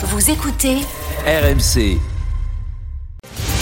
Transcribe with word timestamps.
Vous 0.00 0.30
écoutez 0.30 0.76
RMC. 1.26 1.98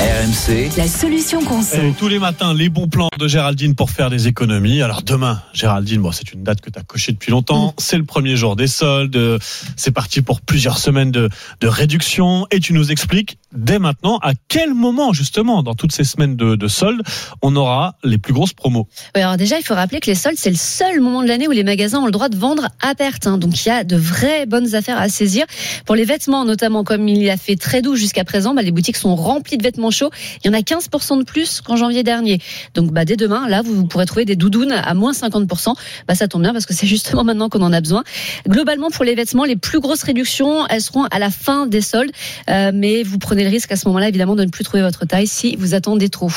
RMC, 0.00 0.76
la 0.76 0.86
solution 0.86 1.42
conso. 1.42 1.76
Et 1.76 1.92
tous 1.92 2.06
les 2.06 2.20
matins, 2.20 2.54
les 2.54 2.68
bons 2.68 2.86
plans 2.86 3.08
de 3.18 3.26
Géraldine 3.26 3.74
pour 3.74 3.90
faire 3.90 4.10
des 4.10 4.28
économies. 4.28 4.80
Alors 4.80 5.02
demain, 5.02 5.42
Géraldine, 5.52 6.00
bon, 6.02 6.12
c'est 6.12 6.32
une 6.32 6.44
date 6.44 6.60
que 6.60 6.70
tu 6.70 6.78
as 6.78 6.84
cochée 6.84 7.10
depuis 7.10 7.32
longtemps. 7.32 7.74
C'est 7.78 7.96
le 7.98 8.04
premier 8.04 8.36
jour 8.36 8.54
des 8.54 8.68
soldes. 8.68 9.40
C'est 9.74 9.90
parti 9.90 10.22
pour 10.22 10.40
plusieurs 10.40 10.78
semaines 10.78 11.10
de, 11.10 11.28
de 11.60 11.66
réduction. 11.66 12.46
Et 12.52 12.60
tu 12.60 12.74
nous 12.74 12.92
expliques 12.92 13.38
dès 13.52 13.80
maintenant 13.80 14.18
à 14.22 14.34
quel 14.46 14.72
moment, 14.72 15.12
justement, 15.12 15.64
dans 15.64 15.74
toutes 15.74 15.90
ces 15.90 16.04
semaines 16.04 16.36
de, 16.36 16.54
de 16.54 16.68
soldes, 16.68 17.02
on 17.42 17.56
aura 17.56 17.96
les 18.04 18.18
plus 18.18 18.32
grosses 18.32 18.52
promos. 18.52 18.86
Alors 19.14 19.36
déjà, 19.36 19.58
il 19.58 19.64
faut 19.64 19.74
rappeler 19.74 19.98
que 19.98 20.06
les 20.06 20.14
soldes, 20.14 20.36
c'est 20.38 20.50
le 20.50 20.54
seul 20.56 21.00
moment 21.00 21.22
de 21.24 21.28
l'année 21.28 21.48
où 21.48 21.52
les 21.52 21.64
magasins 21.64 21.98
ont 21.98 22.06
le 22.06 22.12
droit 22.12 22.28
de 22.28 22.36
vendre 22.36 22.68
à 22.80 22.94
perte. 22.94 23.26
hein. 23.26 23.36
Donc 23.36 23.64
il 23.64 23.68
y 23.68 23.72
a 23.72 23.82
de 23.82 23.96
vraies 23.96 24.46
bonnes 24.46 24.76
affaires 24.76 25.00
à 25.00 25.08
saisir. 25.08 25.44
Pour 25.86 25.96
les 25.96 26.04
vêtements, 26.04 26.44
notamment, 26.44 26.84
comme 26.84 27.08
il 27.08 27.28
a 27.30 27.36
fait 27.36 27.56
très 27.56 27.82
doux 27.82 27.96
jusqu'à 27.96 28.22
présent, 28.22 28.54
bah, 28.54 28.62
les 28.62 28.70
boutiques 28.70 28.96
sont 28.96 29.16
remplies 29.16 29.58
de 29.58 29.64
vêtements 29.64 29.87
chauds. 29.90 30.10
Il 30.44 30.48
y 30.48 30.50
en 30.50 30.58
a 30.58 30.60
15% 30.60 31.18
de 31.18 31.24
plus 31.24 31.60
qu'en 31.60 31.76
janvier 31.76 32.02
dernier. 32.02 32.40
Donc 32.74 32.92
bah, 32.92 33.04
dès 33.04 33.16
demain, 33.16 33.48
là, 33.48 33.62
vous, 33.62 33.74
vous 33.74 33.86
pourrez 33.86 34.06
trouver 34.06 34.24
des 34.24 34.36
doudounes 34.36 34.72
à 34.72 34.94
moins 34.94 35.12
50%. 35.12 35.74
Bah, 36.06 36.14
ça 36.14 36.28
tombe 36.28 36.42
bien 36.42 36.52
parce 36.52 36.66
que 36.66 36.74
c'est 36.74 36.86
justement 36.86 37.24
maintenant 37.24 37.48
qu'on 37.48 37.62
en 37.62 37.72
a 37.72 37.80
besoin. 37.80 38.04
Globalement, 38.48 38.90
pour 38.90 39.04
les 39.04 39.14
vêtements, 39.14 39.44
les 39.44 39.56
plus 39.56 39.80
grosses 39.80 40.02
réductions, 40.02 40.66
elles 40.68 40.82
seront 40.82 41.04
à 41.04 41.18
la 41.18 41.30
fin 41.30 41.66
des 41.66 41.80
soldes. 41.80 42.12
Euh, 42.50 42.70
mais 42.74 43.02
vous 43.02 43.18
prenez 43.18 43.44
le 43.44 43.50
risque 43.50 43.72
à 43.72 43.76
ce 43.76 43.88
moment-là, 43.88 44.08
évidemment, 44.08 44.36
de 44.36 44.44
ne 44.44 44.50
plus 44.50 44.64
trouver 44.64 44.82
votre 44.82 45.06
taille 45.06 45.26
si 45.26 45.56
vous 45.56 45.74
attendez 45.74 46.08
trop. 46.08 46.28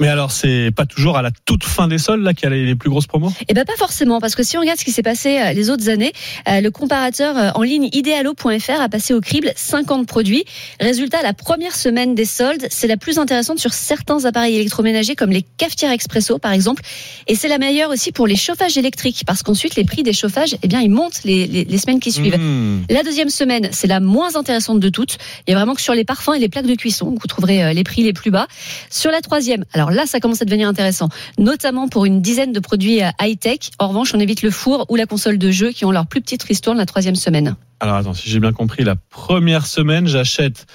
Mais 0.00 0.08
alors, 0.08 0.32
c'est 0.32 0.70
pas 0.74 0.86
toujours 0.86 1.16
à 1.16 1.22
la 1.22 1.30
toute 1.44 1.64
fin 1.64 1.88
des 1.88 1.98
soldes 1.98 2.22
là 2.22 2.34
qu'il 2.34 2.48
y 2.48 2.52
a 2.52 2.54
les, 2.54 2.74
plus 2.74 2.90
grosses 2.90 3.06
promos? 3.06 3.32
Eh 3.48 3.54
ben 3.54 3.64
pas 3.64 3.76
forcément, 3.76 4.20
parce 4.20 4.34
que 4.34 4.42
si 4.42 4.56
on 4.56 4.60
regarde 4.60 4.78
ce 4.78 4.84
qui 4.84 4.92
s'est 4.92 5.02
passé 5.02 5.38
euh, 5.38 5.52
les 5.52 5.70
autres 5.70 5.88
années, 5.88 6.12
euh, 6.48 6.60
le 6.60 6.70
comparateur 6.70 7.36
euh, 7.36 7.50
en 7.54 7.62
ligne 7.62 7.88
idealo.fr 7.92 8.80
a 8.80 8.88
passé 8.88 9.14
au 9.14 9.20
crible 9.20 9.52
50 9.56 10.06
produits. 10.06 10.44
Résultat, 10.80 11.22
la 11.22 11.32
première 11.32 11.74
semaine 11.74 12.14
des 12.14 12.24
soldes, 12.24 12.66
c'est 12.70 12.86
la 12.86 12.96
plus 12.96 13.18
intéressante 13.18 13.58
sur 13.58 13.72
certains 13.72 14.24
appareils 14.24 14.56
électroménagers 14.56 15.14
comme 15.14 15.30
les 15.30 15.42
cafetières 15.42 15.92
expresso 15.92 16.38
par 16.38 16.52
exemple, 16.52 16.82
et 17.26 17.34
c'est 17.34 17.48
la 17.48 17.58
meilleure 17.58 17.90
aussi 17.90 18.12
pour 18.12 18.26
les 18.26 18.36
chauffages 18.36 18.76
électriques, 18.76 19.22
parce 19.26 19.42
qu'ensuite 19.42 19.76
les 19.76 19.84
prix 19.84 20.02
des 20.02 20.12
chauffages, 20.12 20.56
eh 20.62 20.68
bien 20.68 20.80
ils 20.80 20.90
montent 20.90 21.22
les, 21.24 21.46
les, 21.46 21.64
les 21.64 21.78
semaines 21.78 22.00
qui 22.00 22.12
suivent. 22.12 22.38
Mmh. 22.38 22.86
La 22.90 23.02
deuxième 23.02 23.30
semaine, 23.30 23.68
c'est 23.72 23.86
la 23.86 24.00
moins 24.00 24.36
intéressante 24.36 24.80
de 24.80 24.88
toutes. 24.88 25.18
Il 25.46 25.52
y 25.52 25.54
a 25.54 25.56
vraiment 25.56 25.74
que 25.74 25.80
sur 25.80 25.94
les 25.94 26.04
parfums 26.04 26.34
et 26.34 26.38
les 26.38 26.48
plaques 26.48 26.66
de 26.66 26.74
cuisson 26.74 27.14
vous 27.18 27.26
trouverez 27.26 27.72
les 27.72 27.84
prix 27.84 28.02
les 28.02 28.12
plus 28.12 28.30
bas. 28.30 28.46
Sur 28.90 29.10
la 29.10 29.20
troisième, 29.20 29.64
alors 29.72 29.85
là, 29.90 30.06
ça 30.06 30.20
commence 30.20 30.42
à 30.42 30.44
devenir 30.44 30.68
intéressant, 30.68 31.08
notamment 31.38 31.88
pour 31.88 32.04
une 32.04 32.20
dizaine 32.20 32.52
de 32.52 32.60
produits 32.60 33.02
euh, 33.02 33.08
high-tech. 33.20 33.70
En 33.78 33.88
revanche, 33.88 34.14
on 34.14 34.20
évite 34.20 34.42
le 34.42 34.50
four 34.50 34.86
ou 34.88 34.96
la 34.96 35.06
console 35.06 35.38
de 35.38 35.50
jeu 35.50 35.70
qui 35.70 35.84
ont 35.84 35.90
leur 35.90 36.06
plus 36.06 36.20
petite 36.20 36.42
ristourne 36.42 36.78
la 36.78 36.86
troisième 36.86 37.16
semaine. 37.16 37.56
Alors 37.80 37.96
attends, 37.96 38.14
si 38.14 38.30
j'ai 38.30 38.40
bien 38.40 38.52
compris, 38.52 38.84
la 38.84 38.96
première 38.96 39.66
semaine, 39.66 40.06
j'achète 40.06 40.66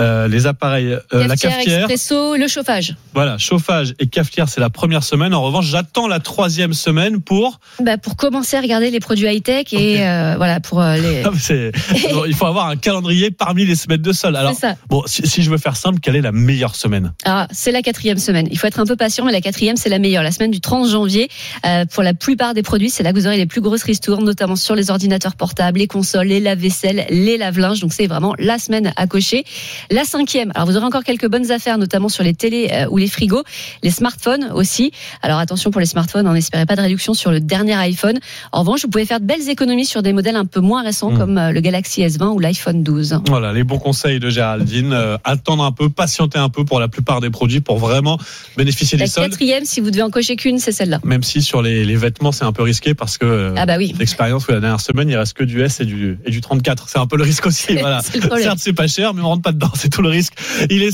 euh, 0.00 0.28
les 0.28 0.46
appareils, 0.46 0.92
euh, 1.12 1.26
la 1.26 1.36
cafetière, 1.36 1.78
expresso, 1.90 2.36
le 2.36 2.46
chauffage. 2.48 2.94
voilà, 3.14 3.38
chauffage 3.38 3.94
et 3.98 4.06
cafetière, 4.06 4.48
c'est 4.48 4.60
la 4.60 4.70
première 4.70 5.02
semaine. 5.02 5.34
En 5.34 5.42
revanche, 5.42 5.66
j'attends 5.66 6.06
la 6.08 6.20
troisième 6.20 6.72
semaine 6.72 7.20
pour. 7.20 7.60
Bah, 7.82 7.98
pour 7.98 8.16
commencer 8.16 8.56
à 8.56 8.60
regarder 8.60 8.90
les 8.90 9.00
produits 9.00 9.26
high-tech 9.26 9.72
et 9.72 9.94
Ok. 9.96 10.00
euh, 10.00 10.34
voilà 10.36 10.60
pour 10.60 10.80
euh, 10.80 10.96
les. 10.96 11.22
Ah, 11.24 11.30
Bon, 12.12 12.24
il 12.26 12.34
faut 12.34 12.46
avoir 12.46 12.68
un 12.68 12.76
calendrier 12.76 13.30
parmi 13.30 13.64
les 13.64 13.74
semaines 13.74 14.02
de 14.02 14.12
sol. 14.12 14.36
Alors, 14.36 14.54
ça. 14.54 14.76
bon, 14.88 15.02
si, 15.06 15.26
si 15.26 15.42
je 15.42 15.50
veux 15.50 15.58
faire 15.58 15.76
simple, 15.76 15.98
quelle 16.00 16.16
est 16.16 16.20
la 16.20 16.32
meilleure 16.32 16.74
semaine? 16.74 17.12
Ah, 17.24 17.48
c'est 17.50 17.72
la 17.72 17.82
quatrième 17.82 18.18
semaine. 18.18 18.48
Il 18.50 18.58
faut 18.58 18.66
être 18.66 18.80
un 18.80 18.86
peu 18.86 18.96
patient, 18.96 19.24
mais 19.24 19.32
la 19.32 19.40
quatrième, 19.40 19.76
c'est 19.76 19.88
la 19.88 19.98
meilleure. 19.98 20.22
La 20.22 20.30
semaine 20.32 20.50
du 20.50 20.60
30 20.60 20.88
janvier, 20.88 21.28
pour 21.92 22.02
la 22.02 22.14
plupart 22.14 22.54
des 22.54 22.62
produits, 22.62 22.90
c'est 22.90 23.02
là 23.02 23.12
que 23.12 23.18
vous 23.18 23.26
aurez 23.26 23.36
les 23.36 23.46
plus 23.46 23.60
grosses 23.60 23.82
ristournes, 23.82 24.24
notamment 24.24 24.56
sur 24.56 24.74
les 24.74 24.90
ordinateurs 24.90 25.34
portables, 25.36 25.78
les 25.78 25.86
consoles, 25.86 26.26
les 26.28 26.40
lave-vaisselle, 26.40 27.06
les 27.10 27.36
lave-linges. 27.36 27.80
Donc 27.80 27.92
c'est 27.92 28.06
vraiment 28.06 28.34
la 28.38 28.58
semaine 28.58 28.92
à 28.96 29.06
cocher. 29.06 29.44
La 29.90 30.04
cinquième, 30.04 30.52
alors 30.54 30.68
vous 30.68 30.76
aurez 30.76 30.84
encore 30.86 31.04
quelques 31.04 31.28
bonnes 31.28 31.50
affaires, 31.50 31.78
notamment 31.78 32.08
sur 32.08 32.22
les 32.22 32.34
télés 32.34 32.68
euh, 32.72 32.86
ou 32.90 32.98
les 32.98 33.08
frigos, 33.08 33.42
les 33.82 33.90
smartphones 33.90 34.50
aussi. 34.52 34.92
Alors 35.22 35.38
attention 35.38 35.70
pour 35.70 35.80
les 35.80 35.86
smartphones, 35.86 36.26
on 36.28 36.34
n'espérez 36.34 36.66
pas 36.66 36.76
de 36.76 36.82
réduction 36.82 37.14
sur 37.14 37.30
le 37.30 37.40
dernier 37.40 37.74
iPhone. 37.74 38.18
En 38.52 38.60
revanche, 38.60 38.82
vous 38.82 38.88
pouvez 38.90 39.06
faire 39.06 39.20
de 39.20 39.24
belles 39.24 39.48
économies 39.48 39.86
sur 39.86 40.02
des 40.02 40.12
modèles 40.12 40.36
un 40.36 40.44
peu 40.44 40.60
moins 40.60 40.82
récents, 40.82 41.10
Mm. 41.10 41.18
comme 41.18 41.38
euh, 41.38 41.52
le 41.52 41.60
Galaxy 41.60 42.02
S20 42.02 42.34
ou 42.34 42.38
l'iPhone 42.38 42.82
12. 42.82 43.20
Voilà, 43.28 43.52
les 43.52 43.64
bons 43.64 43.78
conseils 43.78 44.18
de 44.20 44.28
Géraldine. 44.28 44.92
Euh, 44.92 45.16
attendre 45.24 45.64
un 45.64 45.72
peu, 45.72 45.88
patienter 45.88 46.38
un 46.38 46.48
peu 46.50 46.64
pour 46.64 46.80
la 46.80 46.88
plupart 46.88 47.20
des 47.20 47.30
produits 47.30 47.60
pour 47.60 47.78
vraiment 47.78 48.18
bénéficier 48.56 48.98
La 48.98 49.04
des 49.06 49.10
soldes. 49.10 49.30
quatrième, 49.30 49.64
si 49.64 49.80
vous 49.80 49.90
devez 49.90 50.02
en 50.02 50.10
cocher 50.10 50.36
qu'une, 50.36 50.58
c'est 50.58 50.72
celle-là. 50.72 51.00
Même 51.04 51.22
si 51.22 51.40
sur 51.40 51.62
les, 51.62 51.84
les 51.84 51.96
vêtements, 51.96 52.32
c'est 52.32 52.44
un 52.44 52.52
peu 52.52 52.62
risqué 52.62 52.94
parce 52.94 53.16
que 53.16 53.24
euh, 53.24 53.54
Ah 53.56 53.64
bah 53.64 53.76
oui. 53.78 53.94
l'expérience 53.98 54.46
où 54.48 54.52
la 54.52 54.60
dernière 54.60 54.80
semaine, 54.80 55.08
il 55.08 55.16
reste 55.16 55.32
que 55.34 55.44
du 55.44 55.62
S 55.62 55.80
et 55.80 55.84
du, 55.86 56.18
et 56.26 56.30
du 56.30 56.40
34. 56.40 56.88
C'est 56.88 56.98
un 56.98 57.06
peu 57.06 57.16
le 57.16 57.24
risque 57.24 57.46
aussi. 57.46 57.68
Voilà. 57.78 58.02
Certes, 58.02 58.58
c'est 58.60 58.72
pas 58.72 58.86
cher, 58.88 59.14
mais 59.14 59.22
on 59.22 59.28
rentre 59.28 59.42
pas 59.42 59.52
dedans. 59.52 59.70
C'est 59.78 59.90
tout 59.90 60.02
le 60.02 60.08
risque. 60.08 60.32